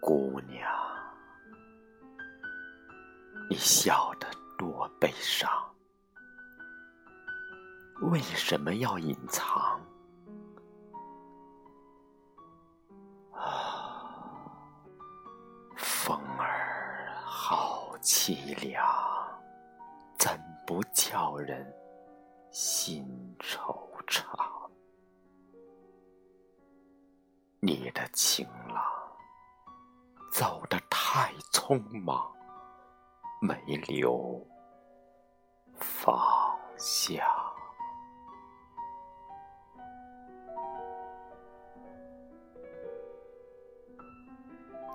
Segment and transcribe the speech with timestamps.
[0.00, 0.70] 姑娘，
[3.50, 4.26] 你笑得
[4.56, 5.50] 多悲伤，
[8.02, 9.80] 为什么要隐藏？
[13.32, 14.50] 啊，
[15.76, 18.86] 风儿好凄凉，
[20.18, 20.30] 怎
[20.66, 21.70] 不叫人
[22.50, 23.04] 心
[23.38, 23.58] 惆
[24.06, 24.24] 怅？
[27.60, 28.46] 你的情
[30.30, 32.30] 走得太匆忙，
[33.40, 33.54] 没
[33.86, 34.46] 留
[35.74, 37.24] 方向。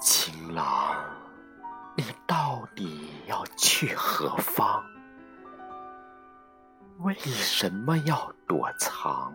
[0.00, 0.96] 情郎，
[1.96, 4.82] 你到底要去何方？
[6.98, 9.34] 为什么要躲藏？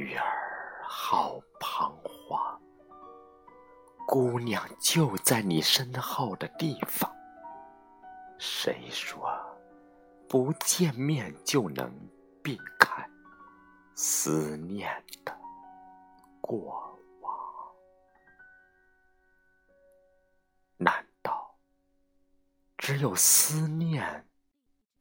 [0.00, 2.58] 女儿好彷徨，
[4.06, 7.14] 姑娘就在你身后的地方。
[8.38, 9.30] 谁说
[10.26, 11.92] 不见面就能
[12.42, 13.06] 避开
[13.94, 15.38] 思念的
[16.40, 17.36] 过往？
[20.78, 21.54] 难道
[22.78, 24.26] 只有思念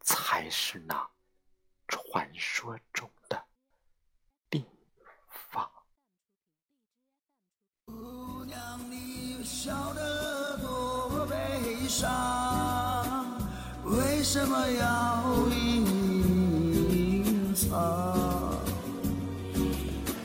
[0.02, 1.10] 才是那
[1.88, 3.10] 传说中？
[3.30, 3.42] 的
[11.90, 13.26] 伤，
[13.84, 18.54] 为什么要隐藏？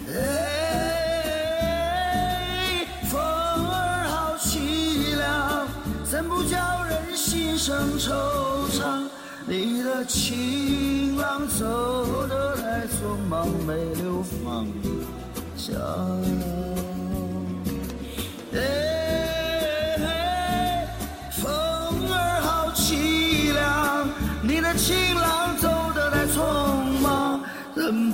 [0.07, 0.13] 哎，
[3.11, 5.67] 风儿好凄凉，
[6.05, 8.13] 怎不叫人心生惆
[8.71, 9.09] 怅？
[9.47, 14.67] 你的情郎走得太匆忙，没留芳
[15.57, 15.81] 香。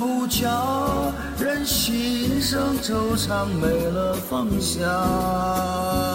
[0.01, 6.10] 不叫人心生惆怅，没了方向。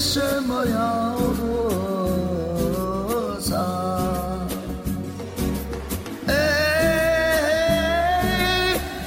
[0.00, 3.54] 什么要躲藏？
[6.26, 6.32] 哎，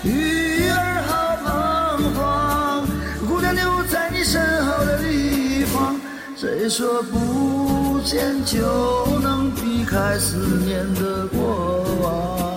[0.03, 2.85] 鱼儿好彷徨，
[3.27, 5.99] 姑娘留在你身后的地方。
[6.37, 8.59] 谁说不见就
[9.19, 12.52] 能避开思念的过往？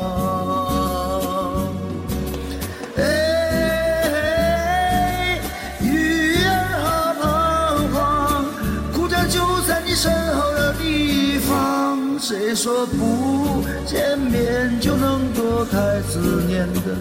[12.56, 16.96] 说不见面就能躲开思念的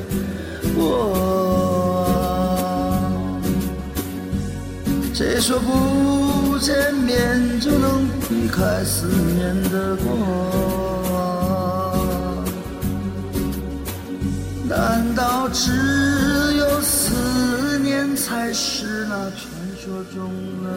[0.75, 0.84] 过？
[5.13, 10.04] 谁说不见面就能避开思念的过？
[14.68, 15.72] 难道只
[16.58, 19.40] 有思念才是那传
[19.80, 20.30] 说中
[20.66, 20.68] 的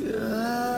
[0.00, 0.77] 缘？